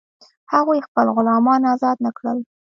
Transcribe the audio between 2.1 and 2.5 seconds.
کړل.